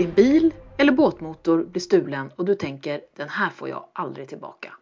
[0.00, 4.72] Din bil eller båtmotor blir stulen och du tänker den här får jag aldrig tillbaka.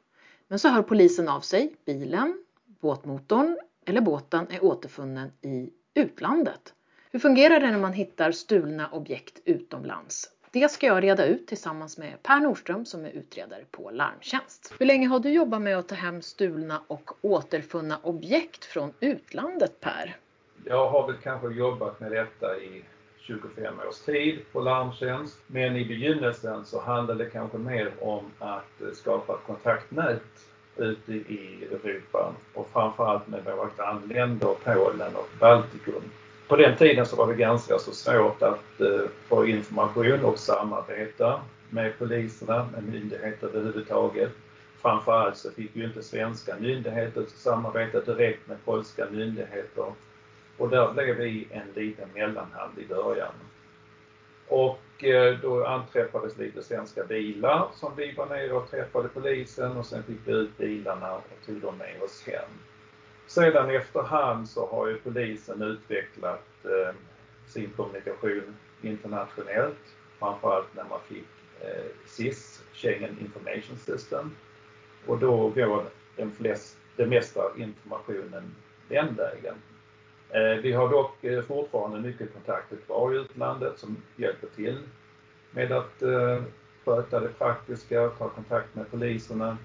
[0.48, 2.44] Men så hör polisen av sig, bilen,
[2.80, 6.75] båtmotorn eller båten är återfunnen i utlandet.
[7.11, 10.30] Hur fungerar det när man hittar stulna objekt utomlands?
[10.50, 14.75] Det ska jag reda ut tillsammans med Per Nordström som är utredare på Larmtjänst.
[14.79, 19.80] Hur länge har du jobbat med att ta hem stulna och återfunna objekt från utlandet
[19.80, 20.16] Per?
[20.64, 22.85] Jag har väl kanske jobbat med detta i
[23.29, 25.39] 25 års tid på Larmtjänst.
[25.46, 30.23] Men i begynnelsen så handlade det kanske mer om att skapa ett kontaktnät
[30.77, 36.03] ute i Europa och framförallt med våra grannländer Polen och Baltikum.
[36.48, 41.41] På den tiden så var det ganska så svårt att eh, få information och samarbeta
[41.70, 44.31] med poliserna, med myndigheter överhuvudtaget.
[44.83, 49.92] Framförallt så fick ju inte svenska myndigheter samarbeta direkt med polska myndigheter
[50.59, 53.33] och där blev vi en liten mellanhand i början.
[54.48, 59.86] Och eh, då anträffades lite svenska bilar som vi var nere och träffade polisen och
[59.86, 62.51] sen fick vi ut bilarna och tog dem med oss hem.
[63.27, 66.95] Sedan efterhand så har ju polisen utvecklat eh,
[67.47, 71.27] sin kommunikation internationellt, framförallt när man fick
[71.61, 74.31] eh, SIS, Schengen Information System.
[75.06, 75.84] Och då går
[76.17, 78.55] den, flest, den mesta informationen
[78.89, 79.55] den vägen.
[80.31, 84.79] Eh, vi har dock eh, fortfarande mycket kontakter kvar i utlandet som hjälper till
[85.51, 86.43] med att eh,
[86.85, 89.59] sköta det praktiska, ta kontakt med poliserna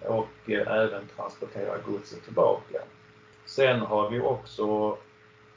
[0.00, 2.78] och även transportera godset tillbaka.
[3.44, 4.98] Sen har vi också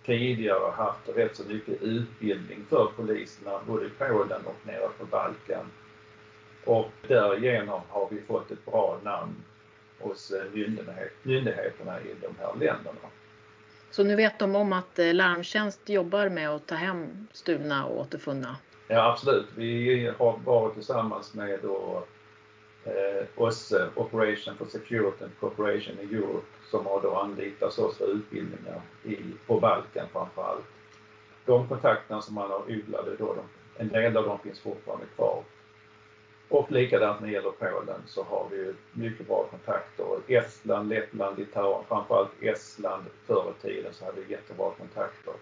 [0.05, 5.71] tidigare haft rätt så mycket utbildning för poliserna både i Polen och nere på Balkan.
[6.65, 9.35] Och därigenom har vi fått ett bra namn
[9.99, 10.33] hos
[11.23, 13.09] myndigheterna i de här länderna.
[13.95, 17.99] Så nu vet de om att eh, Larmtjänst jobbar med att ta hem stulna och
[17.99, 18.55] återfunna?
[18.87, 19.47] Ja absolut.
[19.55, 22.03] Vi har varit tillsammans med då,
[22.83, 28.15] eh, OSSE, Operation for Security and Cooperation in Europe, som har då anlitat oss för
[28.15, 30.65] utbildningar i, på Balkan framför allt.
[31.45, 33.43] De kontakterna som man har odlade då, de,
[33.83, 35.43] en del av dem finns fortfarande kvar.
[36.49, 40.05] Och likadant när det gäller Polen så har vi mycket bra kontakter.
[40.27, 45.33] Estland, Lettland, Litauen, framförallt Estland förr i tiden så hade vi jättebra kontakter.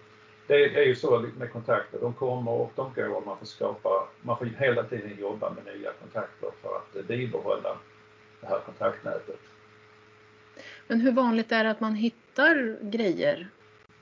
[0.46, 4.08] Det är ju så med kontakter, de kommer och de går och man får skapa,
[4.22, 7.76] man får hela tiden jobba med nya kontakter för att bibehålla
[8.40, 9.40] det här kontaktnätet.
[10.86, 13.48] Men hur vanligt är det att man hittar grejer?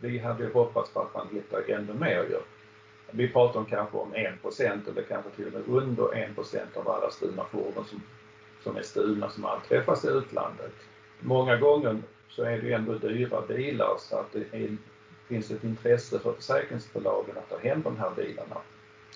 [0.01, 2.39] Vi hade hoppats på att man hittar ännu mer ju.
[3.15, 7.11] Vi pratar om kanske om 1% eller kanske till och med under 1 av alla
[7.11, 8.03] stulna fordon som,
[8.63, 10.73] som är stulna som anträffas i utlandet.
[11.21, 14.77] Många gånger så är det ju ändå dyra bilar så att det är,
[15.29, 18.57] finns ett intresse för försäkringsbolagen att ta hem de här bilarna.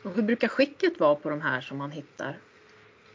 [0.03, 2.39] Och hur brukar skicket vara på de här som man hittar?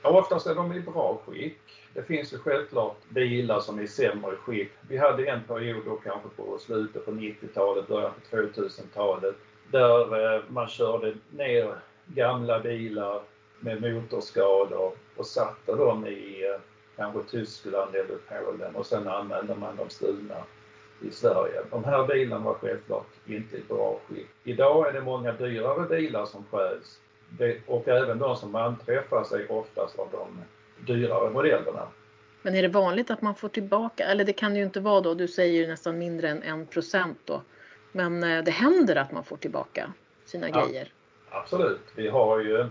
[0.04, 1.60] Ja, oftast är de i bra skick.
[1.94, 4.72] Det finns ju självklart bilar som är i sämre skick.
[4.90, 9.36] Vi hade en period då kanske på slutet på 90-talet, början på 2000-talet
[9.72, 13.22] där eh, man körde ner gamla bilar
[13.60, 16.62] med motorskador och satte dem i eh,
[16.96, 20.44] kanske Tyskland eller Polen och sen använde man de stulna
[21.02, 21.62] i Sverige.
[21.72, 24.28] De här bilarna var självklart inte i bra skick.
[24.44, 27.00] Idag är det många dyrare bilar som stjäls
[27.68, 30.42] och även de som anträffas är oftast av de
[30.94, 31.88] dyrare modellerna.
[32.42, 35.02] Men är det vanligt att man får tillbaka, eller det kan det ju inte vara
[35.02, 37.42] då, du säger ju nästan mindre än en procent då,
[37.92, 39.94] men eh, det händer att man får tillbaka
[40.26, 40.94] sina ja, grejer.
[41.30, 41.82] Absolut.
[41.96, 42.66] Vi har ju,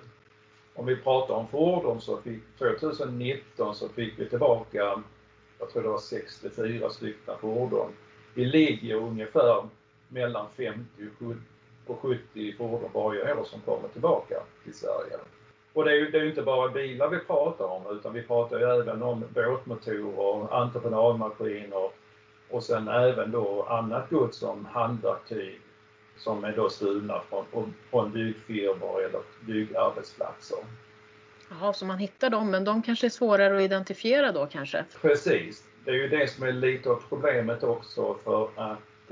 [0.75, 5.03] om vi pratar om fordon så fick 2019 så fick vi tillbaka,
[5.59, 7.93] jag tror det var 64 stycken fordon.
[8.35, 9.69] Vi ligger ungefär
[10.09, 10.85] mellan 50
[11.87, 15.19] och 70 fordon varje år som kommer tillbaka till Sverige.
[15.73, 18.61] Och det är ju det är inte bara bilar vi pratar om utan vi pratar
[18.61, 21.91] även om båtmotorer, entreprenadmaskiner,
[22.51, 25.61] och sen även då annat gods som handverktyg
[26.17, 30.59] som är då stulna från, från byggfirmor eller byggarbetsplatser.
[31.51, 34.85] Jaha, så man hittar dem, men de kanske är svårare att identifiera då kanske?
[35.01, 35.65] Precis.
[35.85, 39.11] Det är ju det som är lite av problemet också för att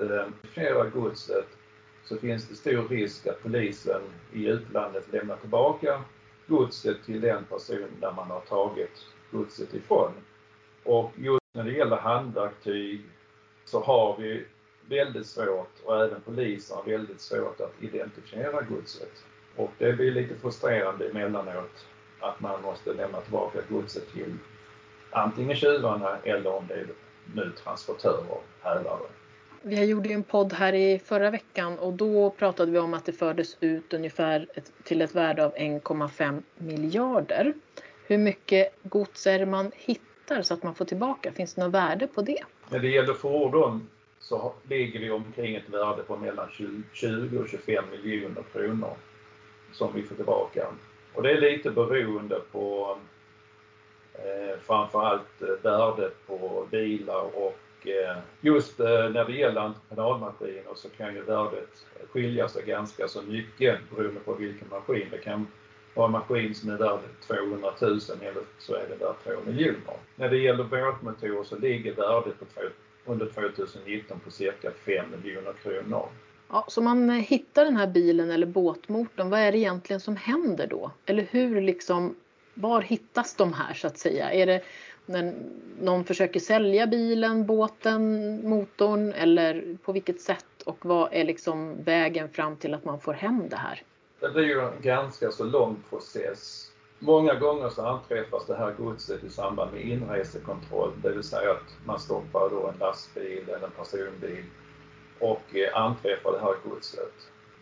[0.57, 1.47] eh, godset
[2.05, 4.03] så finns det stor risk att polisen
[4.33, 6.03] i utlandet lämnar tillbaka
[6.47, 10.13] godset till den person där man har tagit godset ifrån.
[10.85, 13.03] Och just när det gäller handverktyg
[13.71, 14.45] så har vi
[14.89, 19.25] väldigt svårt, och även polisen har väldigt svårt att identifiera godset.
[19.57, 21.87] Och det blir lite frustrerande emellanåt
[22.21, 24.37] att man måste lämna tillbaka godset till
[25.11, 26.87] antingen tjuvarna eller om det är
[27.35, 29.07] nu transportörer, hälare.
[29.63, 33.05] Vi gjorde ju en podd här i förra veckan och då pratade vi om att
[33.05, 37.55] det fördes ut ungefär ett, till ett värde av 1,5 miljarder.
[38.07, 41.33] Hur mycket gods är det man hittar så att man får tillbaka?
[41.33, 42.43] Finns det något värde på det?
[42.71, 43.89] När det gäller fordon
[44.21, 46.49] så ligger vi omkring ett värde på mellan
[46.93, 48.97] 20 och 25 miljoner kronor
[49.73, 50.67] som vi får tillbaka.
[51.15, 52.99] Och det är lite beroende på
[54.13, 60.89] eh, framförallt eh, värdet på bilar och eh, just eh, när det gäller entreprenadmaskiner så
[60.89, 65.09] kan ju värdet skilja sig ganska så mycket beroende på vilken maskin.
[65.11, 65.47] Det kan
[65.95, 67.91] och en maskin som är värd 200 000
[68.21, 69.97] eller så är det värd 2 miljoner.
[70.17, 72.47] När det gäller båtmotorer så ligger värdet på
[73.13, 76.09] under 2019 på cirka 5 miljoner kronor.
[76.49, 80.17] Ja, så man eh, hittar den här bilen eller båtmotorn, vad är det egentligen som
[80.17, 80.91] händer då?
[81.07, 82.15] Eller hur liksom,
[82.55, 84.33] var hittas de här så att säga?
[84.33, 84.63] Är det
[85.07, 85.35] när
[85.81, 92.29] någon försöker sälja bilen, båten, motorn eller på vilket sätt och vad är liksom vägen
[92.29, 93.83] fram till att man får hem det här?
[94.21, 96.69] Det blir ju en ganska så lång process
[97.01, 101.77] Många gånger så anträffas det här godset i samband med inresekontroll, det vill säga att
[101.85, 104.45] man stoppar då en lastbil eller en personbil
[105.19, 107.13] och eh, anträffar det här godset.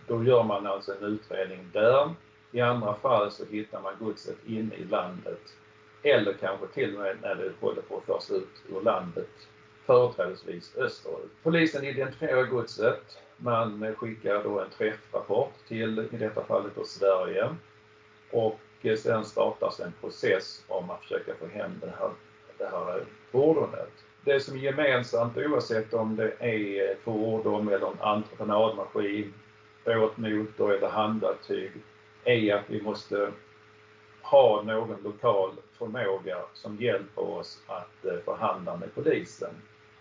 [0.07, 2.15] Då gör man alltså en utredning där.
[2.53, 5.43] I andra fall så hittar man godset inne i landet
[6.03, 9.31] eller kanske till och med när det håller på att föras ut ur landet,
[9.87, 11.31] företrädesvis österut.
[11.43, 13.19] Polisen identifierar godset.
[13.37, 17.49] Man skickar då en träffrapport till, i detta fallet då Sverige.
[18.33, 22.11] Och eh, sen startas en process om att försöka få hem det här,
[22.59, 23.93] det här eh, fordonet.
[24.25, 29.35] Det som är gemensamt oavsett om det är ett fordon eller en entreprenadmaskin,
[29.85, 31.73] båtmotor eller handverktyg
[32.25, 33.33] är att vi måste
[34.23, 39.55] ha någon lokal förmåga som hjälper oss att eh, förhandla med polisen.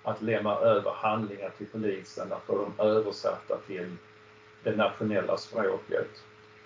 [0.05, 3.95] Att lämna över handlingar till polisen, att få dem översatta till
[4.63, 6.07] det nationella språket.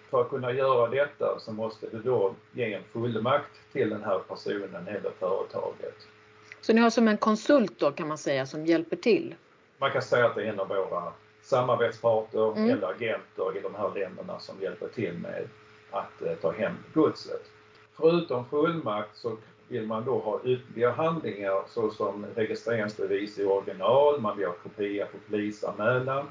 [0.10, 4.20] För att kunna göra detta så måste du då ge en fullmakt till den här
[4.20, 5.96] personen eller företaget.
[6.62, 9.36] Så ni har som en konsult då kan man säga som hjälper till?
[9.78, 12.70] Man kan säga att det är en av våra samarbetspartner mm.
[12.70, 15.50] eller agenter i de här länderna som hjälper till med
[15.92, 17.42] att eh, ta hem godset.
[18.00, 19.38] Förutom fullmakt så
[19.68, 25.18] vill man då ha ytterligare handlingar såsom registreringsbevis i original, man vill ha kopia på
[25.30, 26.28] polisanmälan.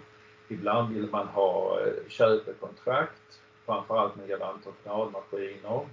[0.48, 5.86] Ibland vill man ha eh, köpekontrakt framförallt när det gäller entreprenadmaskiner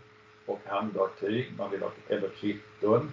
[0.46, 1.54] och handverktyg.
[1.58, 3.12] Man vill ha eller kvitton.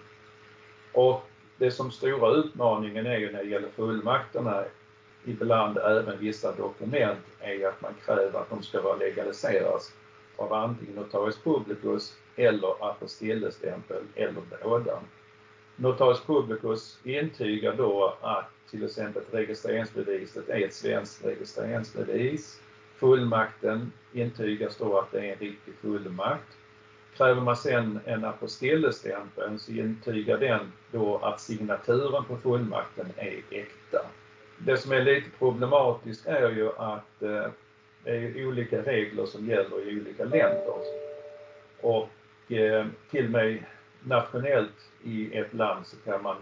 [0.93, 1.23] Och
[1.59, 4.65] det som stora utmaningen är ju när det gäller fullmakterna,
[5.25, 9.93] ibland även vissa dokument, är att man kräver att de ska vara legaliseras
[10.43, 14.99] av antingen notarius publicus eller apostillestämpel eller båda.
[15.77, 22.61] Notarius publicus intygar då att till exempel registreringsbeviset är ett svenskt registreringsbevis
[23.03, 26.57] Fullmakten intygas då att det är en riktig fullmakt.
[27.17, 34.01] Kräver man sedan en apostillestämpel så intygar den då att signaturen på fullmakten är äkta.
[34.59, 37.47] Det som är lite problematiskt är ju att eh,
[38.05, 40.75] det är olika regler som gäller i olika länder.
[41.81, 42.09] Och
[42.53, 43.65] eh, till och med
[44.05, 46.37] nationellt i ett land så, kan man,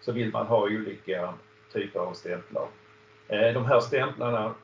[0.00, 1.34] så vill man ha olika
[1.72, 2.68] typer av stämplar.
[3.28, 4.54] Eh, de här stämplarna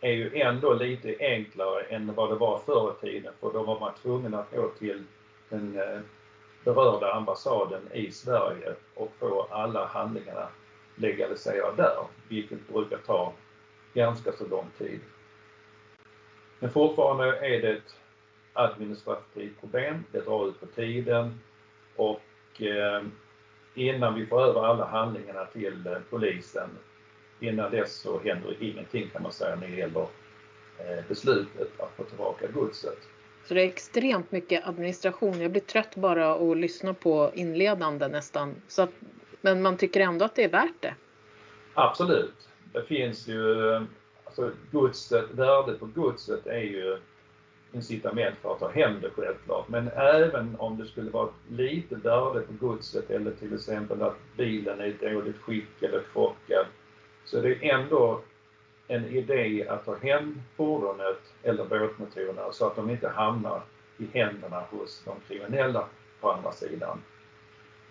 [0.00, 3.80] är ju ändå lite enklare än vad det var förr i tiden för då var
[3.80, 5.04] man tvungen att gå till
[5.48, 6.00] den eh,
[6.64, 10.48] berörda ambassaden i Sverige och få alla handlingarna
[10.94, 13.32] legaliserade där, vilket brukar ta
[13.94, 15.00] ganska så lång tid.
[16.58, 17.96] Men fortfarande är det ett
[18.52, 21.40] administrativt problem, det drar ut på tiden
[21.96, 23.02] och eh,
[23.74, 26.68] innan vi får över alla handlingarna till eh, polisen
[27.40, 30.06] innan dess så händer ingenting kan man säga när det gäller
[30.78, 32.98] eh, beslutet att få tillbaka godset.
[33.44, 35.40] Så det är extremt mycket administration.
[35.40, 38.54] Jag blir trött bara att lyssna på inledande nästan.
[38.68, 38.90] Så att,
[39.40, 40.94] men man tycker ändå att det är värt det?
[41.74, 42.48] Absolut.
[42.72, 43.86] Det finns ju,
[44.38, 46.98] alltså godset, värdet på godset är ju
[47.72, 49.68] incitament för att ta hem det självklart.
[49.68, 54.80] Men även om det skulle vara lite värde på godset eller till exempel att bilen
[54.80, 56.66] är i dåligt skick eller krockad
[57.24, 58.20] så det är ändå
[58.88, 63.62] en idé att ta hem fordonet eller båtmotorerna så att de inte hamnar
[63.98, 65.84] i händerna hos de kriminella
[66.20, 67.02] på andra sidan.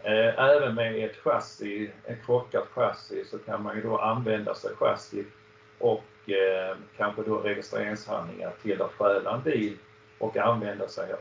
[0.03, 4.75] Eh, även med ett chassi, ett krockat chassi, så kan man ju då använda sig
[4.75, 5.25] chassi
[5.79, 9.77] och eh, kanske då registreringshandlingar till att stjäla en bil
[10.17, 11.13] och använda sig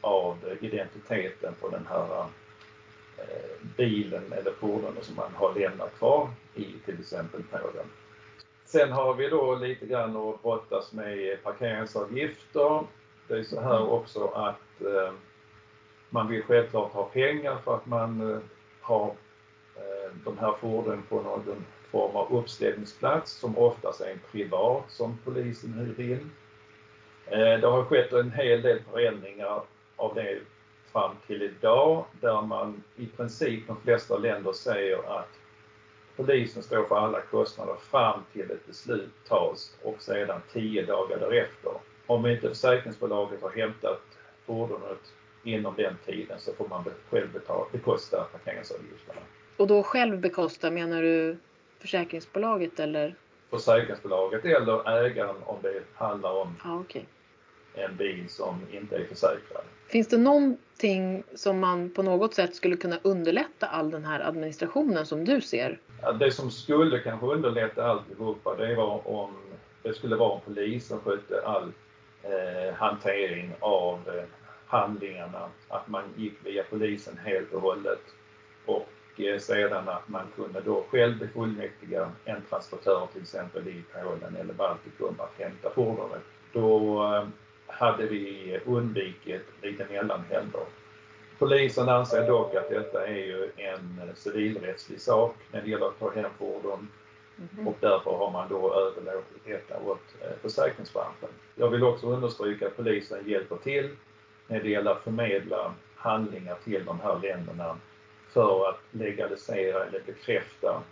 [0.00, 2.26] av identiteten på den här
[3.20, 7.86] Eh, bilen eller fordonet som man har lämnat kvar i till exempel Polen.
[8.64, 12.84] Sen har vi då lite grann att brottas med parkeringsavgifter.
[13.28, 15.12] Det är så här också att eh,
[16.10, 18.38] man vill självklart ha pengar för att man eh,
[18.80, 19.06] har
[19.76, 25.18] eh, de här fordonen på någon form av uppställningsplats som oftast är en privat som
[25.24, 26.30] polisen hyr in.
[27.26, 29.62] Eh, det har skett en hel del förändringar
[29.96, 30.38] av det
[30.92, 35.28] fram till idag där man i princip de flesta länder säger att
[36.16, 41.72] polisen står för alla kostnader fram till ett beslut tas och sedan tio dagar därefter.
[42.06, 44.02] Om inte försäkringsbolaget har hämtat
[44.46, 45.12] fordonet
[45.44, 49.20] inom den tiden så får man själv betala, bekosta parkeringsavgifterna.
[49.56, 51.36] Och då själv bekosta, menar du
[51.80, 53.14] försäkringsbolaget eller?
[53.50, 57.02] Försäkringsbolaget eller ägaren om det handlar om ah, okay.
[57.74, 59.64] en bil som inte är försäkrad.
[59.88, 65.06] Finns det någonting som man på något sätt skulle kunna underlätta all den här administrationen
[65.06, 65.78] som du ser?
[66.20, 69.36] Det som skulle kanske underlätta alltihopa det var om
[69.82, 71.72] det skulle vara en polis som skötte all
[72.22, 74.24] eh, hantering av eh,
[74.66, 78.02] handlingarna, att man gick via polisen helt och hållet
[78.66, 84.36] och eh, sedan att man kunde då själv befullmäktiga en transportör till exempel i Polen
[84.36, 86.22] eller Baltikum att hämta fordonet.
[86.52, 87.24] Då eh,
[87.66, 90.62] hade vi undvikit lite mellanhänder.
[91.38, 96.10] Polisen anser dock att detta är ju en civilrättslig sak när det gäller att ta
[96.10, 96.88] hem fordon
[97.54, 97.68] mm.
[97.68, 101.28] och därför har man då överlåtit detta åt eh, försäkringsbranschen.
[101.54, 103.96] Jag vill också understryka att polisen hjälper till
[104.46, 107.76] när det gäller att förmedla handlingar till de här länderna
[108.32, 110.82] för att legalisera eller bekräfta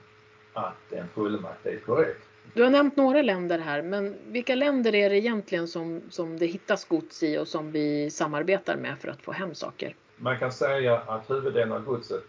[0.53, 2.21] att en fullmakt är korrekt.
[2.55, 6.47] Du har nämnt några länder här, men vilka länder är det egentligen som, som det
[6.47, 9.95] hittas gods i och som vi samarbetar med för att få hem saker?
[10.17, 12.25] Man kan säga att huvuddelen av godset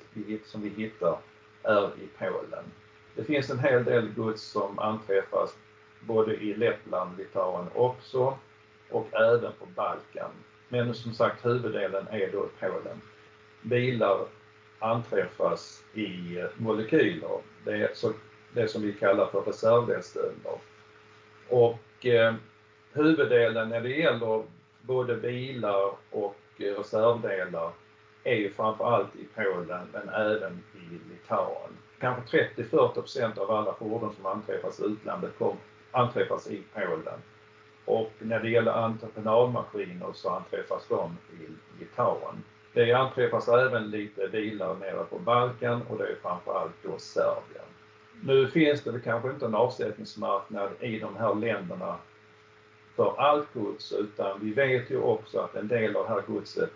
[0.45, 1.17] som vi hittar
[1.63, 2.63] är i Polen.
[3.15, 5.55] Det finns en hel del gods som anträffas
[6.01, 8.37] både i Lettland, Litauen också
[8.89, 10.31] och även på Balkan.
[10.69, 13.01] Men som sagt huvuddelen är då i Polen.
[13.61, 14.25] Bilar
[14.79, 17.39] anträffas i molekyler.
[17.63, 18.13] Det är så,
[18.53, 20.57] det som vi kallar för reservdelsstölder.
[21.49, 22.35] Och eh,
[22.93, 24.43] huvuddelen när det gäller
[24.81, 27.71] både bilar och eh, reservdelar
[28.23, 31.71] är ju framförallt i Polen men även i Litauen.
[31.99, 35.57] Kanske 30-40 av alla fordon som anträffas i utlandet kom,
[35.91, 37.19] anträffas i Polen.
[37.85, 41.47] Och när det gäller entreprenadmaskiner så anträffas de i
[41.79, 42.43] Litauen.
[42.79, 47.65] Det anträffas även lite bilar nere på Balkan och det är framförallt då Serbien.
[48.23, 51.95] Nu finns det kanske inte en avsättningsmarknad i de här länderna
[52.95, 56.71] för allt gods utan vi vet ju också att en del av det här godset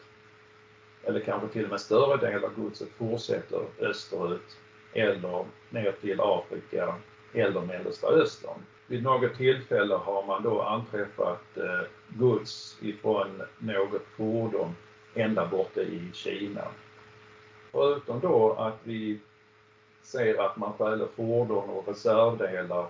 [1.04, 4.58] eller kanske till och med större del av godset fortsätter österut
[4.94, 6.96] eller ner till Afrika
[7.34, 8.60] eller Mellersta Östern.
[8.88, 14.76] Vid något tillfälle har man då anträffat eh, gods ifrån något fordon
[15.16, 16.68] ända borta i Kina.
[17.72, 19.20] Förutom då att vi
[20.02, 22.88] ser att man stjäler fordon och reservdelar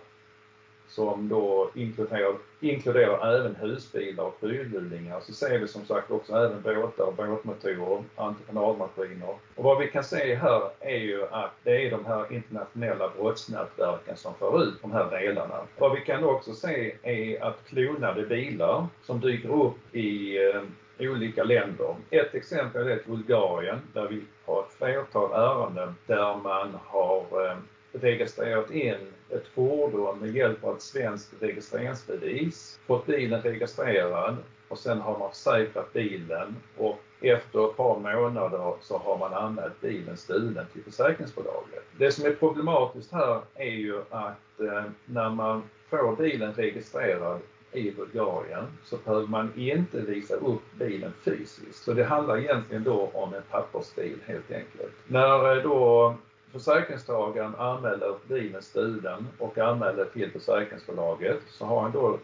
[0.88, 6.62] som då inkluderar, inkluderar även husbilar och fyrhjulingar så ser vi som sagt också även
[6.62, 9.36] båtar, båtmotorer, entreprenadmaskiner.
[9.56, 14.18] Och vad vi kan se här är ju att det är de här internationella brottsnätverken
[14.18, 15.60] som för ut de här delarna.
[15.78, 20.62] Vad vi kan också se är att klonade bilar som dyker upp i eh,
[21.00, 21.96] olika länder.
[22.10, 27.58] Ett exempel är Bulgarien där vi har ett flertal ärenden där man har eh,
[27.92, 35.02] registrerat in ett fordon med hjälp av ett svenskt registreringsbevis, fått bilen registrerad och sen
[35.02, 40.66] har man försäkrat bilen och efter ett par månader så har man anmält bilen stulen
[40.74, 41.84] till försäkringsbolaget.
[41.98, 47.40] Det som är problematiskt här är ju att eh, när man får bilen registrerad
[47.74, 51.84] i Bulgarien så behöver man inte visa upp bilen fysiskt.
[51.84, 54.94] Så det handlar egentligen då om en pappersbil helt enkelt.
[55.08, 56.16] När eh, då
[56.52, 62.20] försäkringstagaren anmäler bilen stulen och anmäler till försäkringsbolaget så har han då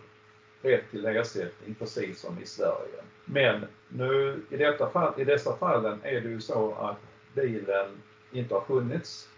[0.61, 3.03] rätt till ersättning precis som i Sverige.
[3.25, 6.97] Men nu i, detta fall, i dessa fallen är det ju så att
[7.33, 7.87] bilen
[8.31, 9.28] inte har funnits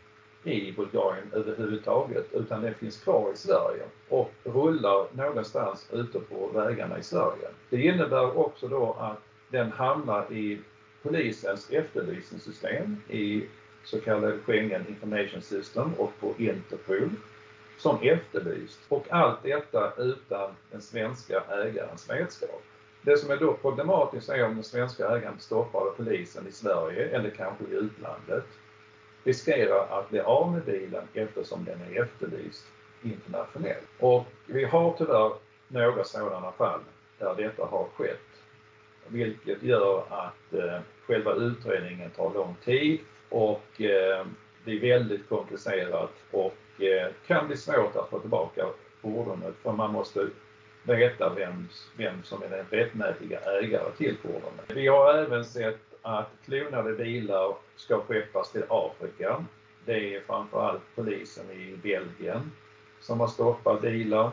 [0.44, 7.00] i Bulgarien överhuvudtaget utan den finns kvar i Sverige och rullar någonstans ute på vägarna
[7.00, 7.48] i Sverige.
[7.70, 10.60] Det innebär också då att den hamnar i
[11.04, 13.46] polisens efterlysningssystem i
[13.84, 17.10] så kallade Schengen Information System och på Interpol
[17.78, 18.80] som efterlyst.
[18.90, 22.62] Och allt detta utan den svenska ägarens vetskap.
[23.02, 27.30] Det som är då problematiskt är om den svenska ägaren stoppar polisen i Sverige eller
[27.30, 28.46] kanske i utlandet
[29.24, 32.66] riskerar att bli av med bilen eftersom den är efterlyst.
[33.04, 33.88] internationellt.
[34.00, 35.32] Och vi har tyvärr
[35.68, 36.80] några sådana fall
[37.20, 38.18] där detta har skett.
[39.08, 43.00] Vilket gör att eh, själva utredningen tar lång tid
[43.30, 44.26] och eh,
[44.66, 48.66] det är väldigt komplicerat och eh, kan bli svårt att få tillbaka
[49.02, 50.28] fordonet för man måste
[50.84, 54.66] veta vem, vem som är den rättmätiga ägare till fordonet.
[54.68, 59.46] Vi har även sett att klonade bilar ska skeppas till Afrika.
[59.86, 62.52] Det är framförallt polisen i Belgien
[63.00, 64.32] som har stoppat bilar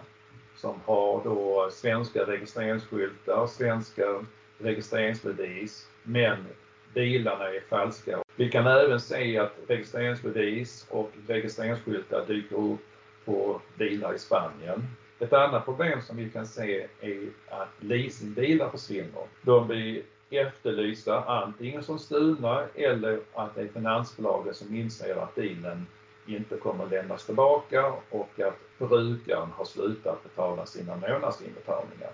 [0.57, 4.25] som har då svenska registreringsskyltar, svenska
[4.59, 6.47] registreringsbevis, men
[6.95, 8.23] bilarna är falska.
[8.37, 12.81] Vi kan även se att registreringsbevis och registreringsskyltar dyker upp
[13.25, 14.87] på bilar i Spanien.
[15.19, 19.27] Ett annat problem som vi kan se är att leasingbilar försvinner.
[19.43, 25.87] De blir efterlysta antingen som stulna eller att det är finansbolaget som inser att bilen
[26.26, 32.11] inte kommer lämnas tillbaka och att brukaren har slutat betala sina månadsinbetalningar.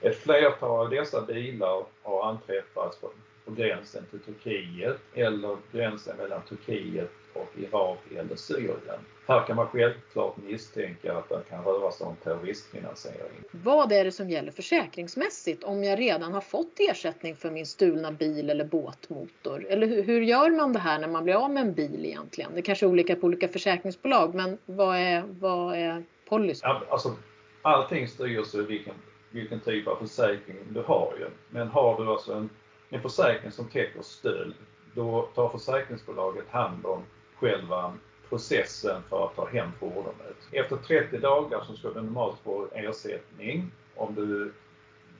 [0.00, 3.10] Ett flertal av dessa bilar har anträffats på,
[3.44, 7.10] på gränsen till Turkiet eller gränsen mellan Turkiet
[7.40, 9.00] och Irak eller Syrien.
[9.28, 13.42] Här kan man självklart misstänka att det kan röra sig om terroristfinansiering.
[13.50, 18.12] Vad är det som gäller försäkringsmässigt om jag redan har fått ersättning för min stulna
[18.12, 19.66] bil eller båtmotor?
[19.68, 22.50] Eller hur, hur gör man det här när man blir av med en bil egentligen?
[22.54, 26.70] Det kanske är olika på olika försäkringsbolag, men vad är, vad är policyn?
[26.88, 27.16] Alltså,
[27.62, 28.94] allting styrs av vilken,
[29.30, 31.26] vilken typ av försäkring du har ju.
[31.50, 32.50] Men har du alltså en,
[32.90, 34.54] en försäkring som täcker stöld,
[34.94, 37.02] då tar försäkringsbolaget hand om
[37.38, 37.92] själva
[38.28, 40.36] processen för att ta hem fordonet.
[40.52, 44.52] Efter 30 dagar så ska du normalt få ersättning om du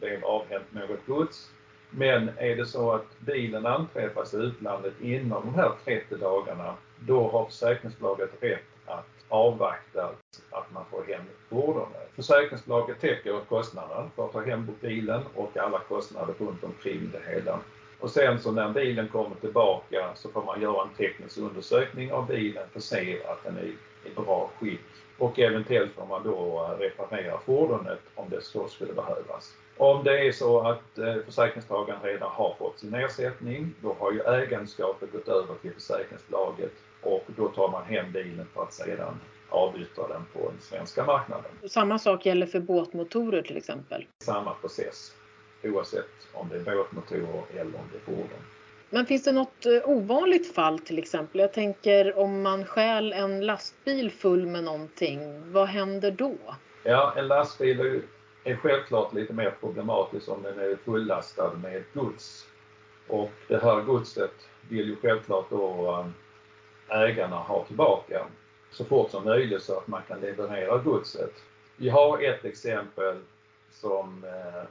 [0.01, 1.51] blev avhänt något gods.
[1.91, 7.29] Men är det så att bilen anträffas i utlandet inom de här 30 dagarna, då
[7.29, 10.11] har försäkringsbolaget rätt att avvakta
[10.51, 12.11] att man får hem fordonet.
[12.17, 17.61] Försäkringsbolaget täcker kostnaden för att ta hem bilen och alla kostnader runt omkring det hela.
[18.01, 22.27] Och sen så när bilen kommer tillbaka så får man göra en teknisk undersökning av
[22.27, 23.65] bilen för att se att den är
[24.11, 24.81] i bra skick.
[25.19, 29.55] Och eventuellt får man då reparera fordonet om det så skulle behövas.
[29.77, 34.21] Om det är så att eh, försäkringstagaren redan har fått sin ersättning, då har ju
[34.21, 40.09] ägandeskapet gått över till försäkringsbolaget och då tar man hem bilen för att sedan avyttra
[40.09, 41.51] den på den svenska marknaden.
[41.69, 44.07] Samma sak gäller för båtmotorer till exempel?
[44.25, 45.13] Samma process
[45.71, 48.43] oavsett om det är båtmotorer eller om det är fordon.
[48.91, 51.41] Men finns det något eh, ovanligt fall till exempel?
[51.41, 56.35] Jag tänker om man stjäl en lastbil full med någonting, vad händer då?
[56.83, 58.03] Ja, en lastbil
[58.45, 62.47] är självklart lite mer problematisk om den är fullastad med gods.
[63.09, 65.91] Och det här godset vill ju självklart då
[66.89, 68.27] eh, ägarna ha tillbaka
[68.71, 71.33] så fort som möjligt så att man kan leverera godset.
[71.77, 73.17] Vi har ett exempel
[73.71, 74.63] som eh,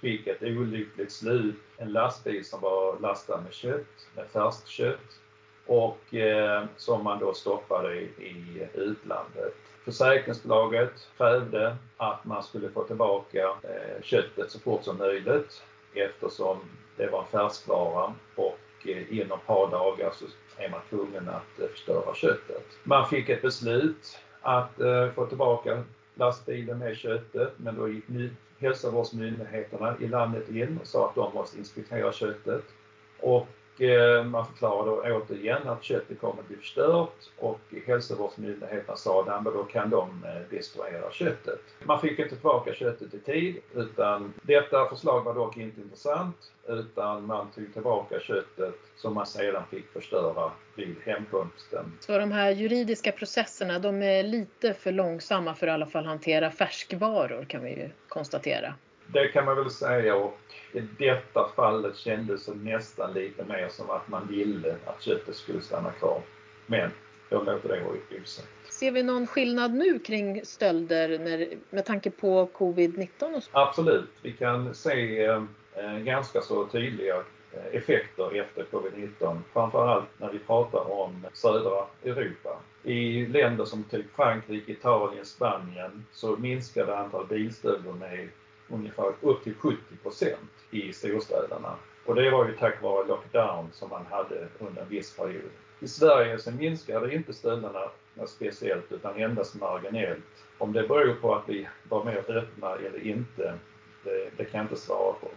[0.00, 1.54] fick ett olyckligt slut.
[1.76, 5.20] En lastbil som var lastad med kött, med färskt kött
[5.66, 9.54] och eh, som man då stoppade i, i utlandet.
[9.84, 15.62] Försäkringsbolaget krävde att man skulle få tillbaka eh, köttet så fort som möjligt
[15.94, 16.58] eftersom
[16.96, 20.24] det var en färskvara och eh, inom ett par dagar så
[20.56, 22.66] är man tvungen att eh, förstöra köttet.
[22.82, 25.84] Man fick ett beslut att eh, få tillbaka
[26.16, 28.04] lastbilen med köttet men då gick
[28.58, 32.64] hälsovårdsmyndigheterna i landet in och sa att de måste inspektera köttet.
[33.20, 33.46] Och
[33.80, 39.64] Eh, man förklarade återigen att köttet kommer att bli förstört och hälsovårdsmyndigheterna sa att då
[39.64, 41.60] kan de eh, destruera köttet.
[41.84, 46.36] Man fick inte tillbaka köttet i tid utan detta förslag var dock inte intressant
[46.68, 51.92] utan man tog tillbaka köttet som man sedan fick förstöra vid hemkomsten.
[52.00, 56.04] Så de här juridiska processerna de är lite för långsamma för att i alla fall
[56.04, 58.74] hantera färskvaror kan vi ju konstatera.
[59.12, 60.40] Det kan man väl säga och
[60.72, 65.60] i detta fallet kändes det nästan lite mer som att man ville att köttet skulle
[65.60, 66.22] stanna kvar.
[66.66, 66.90] Men
[67.28, 68.48] jag låter det vara osagt.
[68.68, 73.48] Ser vi någon skillnad nu kring stölder när, med tanke på covid-19?
[73.52, 77.16] Absolut, vi kan se eh, ganska så tydliga
[77.52, 79.38] eh, effekter efter covid-19.
[79.52, 82.58] Framförallt när vi pratar om södra Europa.
[82.82, 88.28] I länder som typ Frankrike, Italien, Spanien så minskade antalet bilstölder med
[88.68, 91.74] ungefär upp till 70 procent i storstäderna.
[92.06, 95.50] Och det var ju tack vare lockdown som man hade under en viss period.
[95.80, 97.82] I Sverige så minskade inte stölderna
[98.26, 100.44] speciellt utan endast marginellt.
[100.58, 103.54] Om det beror på att vi var mer öppna eller inte,
[104.04, 105.28] det, det kan jag inte svara på.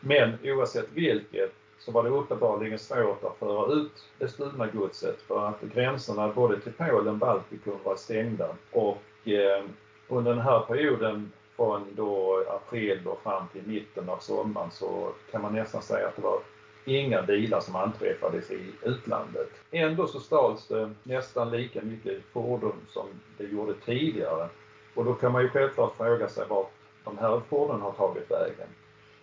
[0.00, 5.48] Men oavsett vilket så var det uppenbarligen svårt att föra ut det stulna godset för
[5.48, 8.48] att gränserna både till Polen och Baltikum var stängda.
[8.70, 9.64] Och eh,
[10.08, 15.42] under den här perioden från då april och fram till mitten av sommaren så kan
[15.42, 16.40] man nästan säga att det var
[16.84, 19.50] inga bilar som anträffades i utlandet.
[19.70, 23.06] Ändå så stals det nästan lika mycket fordon som
[23.38, 24.48] det gjorde tidigare.
[24.94, 26.70] Och då kan man ju självklart fråga sig vart
[27.04, 28.68] de här fordonen har tagit vägen.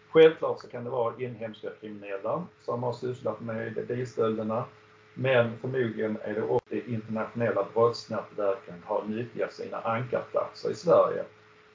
[0.10, 4.66] Självklart så kan det vara inhemska kriminella som har sysslat med bilstölderna.
[5.14, 11.24] Men förmodligen är det också det internationella brottsnätverken har nyttjat sina ankarplatser i Sverige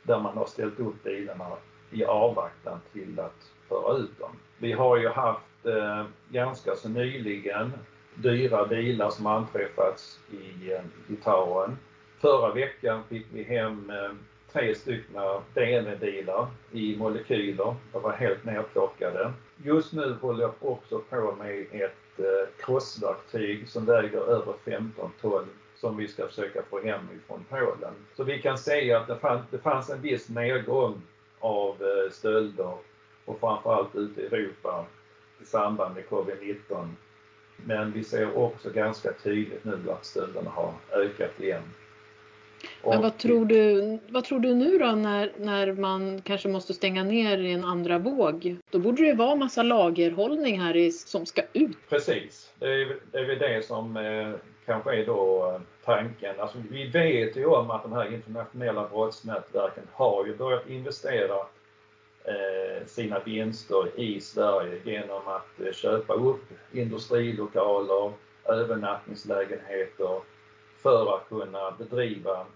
[0.07, 1.47] där man har ställt upp bilarna
[1.91, 4.37] i avvaktan till att föra ut dem.
[4.59, 7.73] Vi har ju haft eh, ganska så nyligen
[8.15, 11.77] dyra bilar som anträffats i eh, Litauen.
[12.21, 14.13] Förra veckan fick vi hem eh,
[14.53, 15.21] tre stycken
[15.55, 17.75] BMW-bilar i molekyler.
[17.93, 19.33] De var helt nerplockade.
[19.65, 25.49] Just nu håller jag också på med ett eh, krossverktyg som väger över 15 ton
[25.85, 27.95] som vi ska försöka få hem ifrån Polen.
[28.17, 31.03] Så vi kan säga att det fanns, det fanns en viss nedgång
[31.41, 32.75] av eh, stölder
[33.25, 34.87] och framförallt ute i Europa
[35.43, 36.89] i samband med covid-19.
[37.57, 41.63] Men vi ser också ganska tydligt nu att stölderna har ökat igen.
[42.85, 47.05] Men vad tror du, vad tror du nu då när, när man kanske måste stänga
[47.05, 48.57] ner i en andra våg?
[48.71, 51.77] Då borde det vara massa lagerhållning här i, som ska ut.
[51.89, 54.35] Precis, det är, det är väl det som eh,
[54.67, 56.41] kanske är då eh, tanken.
[56.41, 61.37] Alltså, vi vet ju om att de här internationella brottsnätverken har ju börjat investera
[62.25, 68.13] eh, sina vinster i Sverige genom att eh, köpa upp industrilokaler,
[68.45, 70.21] övernattningslägenheter
[70.83, 72.47] för att kunna bedriva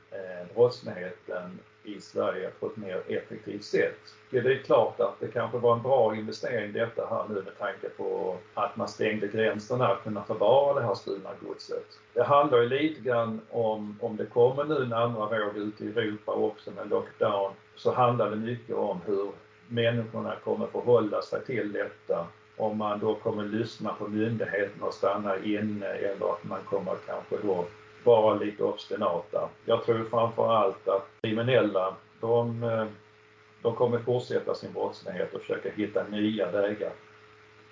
[0.55, 1.59] brottsligheten
[1.97, 3.99] i Sverige på ett mer effektivt sätt.
[4.31, 7.89] Det är klart att det kanske var en bra investering detta här nu med tanke
[7.89, 11.85] på att man stängde gränserna att kunna förvara det här stulna godset.
[12.15, 15.89] Det handlar ju lite grann om, om det kommer nu en andra våg ute i
[15.89, 19.31] Europa också med lockdown, så handlar det mycket om hur
[19.69, 22.27] människorna kommer förhålla sig till detta.
[22.57, 27.37] Om man då kommer lyssna på myndigheterna och stanna inne eller att man kommer kanske
[27.43, 27.65] då
[28.05, 29.49] vara lite obstinata.
[29.65, 32.87] Jag tror framförallt att kriminella, de, eh,
[33.63, 36.93] de kommer fortsätta sin brottslighet och försöka hitta nya vägar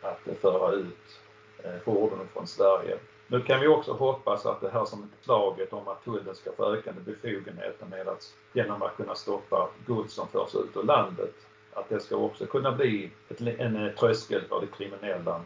[0.02, 1.20] att föra ut
[1.64, 2.98] eh, fordon fordonen från Sverige.
[3.28, 6.74] Nu kan vi också hoppas att det här som förslaget om att tullen ska få
[6.74, 11.34] ökade befogenheter med att genom att kunna stoppa gods som förs ut ur landet,
[11.72, 15.42] att det ska också kunna bli ett, en eh, tröskel för de kriminella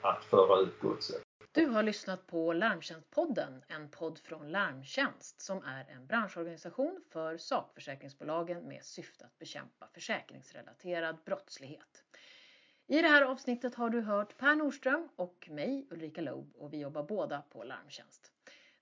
[0.00, 1.22] att föra ut godset.
[1.52, 8.68] Du har lyssnat på Larmtjänstpodden, en podd från Larmtjänst som är en branschorganisation för sakförsäkringsbolagen
[8.68, 12.04] med syfte att bekämpa försäkringsrelaterad brottslighet.
[12.86, 16.80] I det här avsnittet har du hört Per Nordström och mig, Ulrika Loob, och vi
[16.80, 18.32] jobbar båda på Larmtjänst.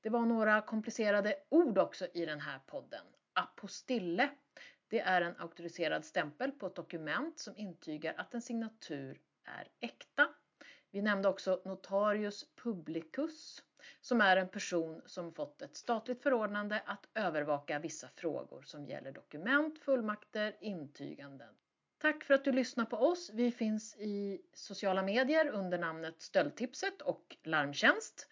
[0.00, 3.04] Det var några komplicerade ord också i den här podden.
[3.32, 4.30] Apostille,
[4.88, 10.28] det är en auktoriserad stämpel på ett dokument som intygar att en signatur är äkta
[10.90, 13.62] vi nämnde också notarius publicus
[14.00, 19.12] som är en person som fått ett statligt förordnande att övervaka vissa frågor som gäller
[19.12, 21.54] dokument, fullmakter, intyganden.
[21.98, 23.30] Tack för att du lyssnar på oss.
[23.34, 28.28] Vi finns i sociala medier under namnet Stöldtipset och Larmtjänst.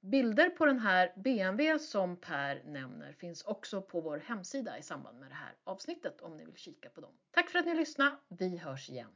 [0.00, 5.18] Bilder på den här BMW som Per nämner finns också på vår hemsida i samband
[5.20, 7.12] med det här avsnittet om ni vill kika på dem.
[7.30, 8.16] Tack för att ni lyssnade.
[8.28, 9.10] Vi hörs igen.